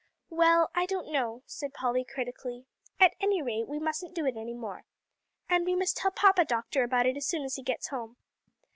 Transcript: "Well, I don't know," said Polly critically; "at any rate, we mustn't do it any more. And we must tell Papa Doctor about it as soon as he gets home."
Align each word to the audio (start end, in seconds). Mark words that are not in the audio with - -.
"Well, 0.31 0.71
I 0.73 0.87
don't 0.87 1.11
know," 1.11 1.43
said 1.45 1.75
Polly 1.75 2.03
critically; 2.03 2.65
"at 2.99 3.13
any 3.19 3.39
rate, 3.43 3.67
we 3.67 3.77
mustn't 3.77 4.15
do 4.15 4.25
it 4.25 4.35
any 4.35 4.55
more. 4.55 4.83
And 5.47 5.63
we 5.63 5.75
must 5.75 5.95
tell 5.95 6.09
Papa 6.09 6.43
Doctor 6.43 6.81
about 6.83 7.05
it 7.05 7.17
as 7.17 7.27
soon 7.27 7.43
as 7.43 7.53
he 7.53 7.61
gets 7.61 7.89
home." 7.89 8.17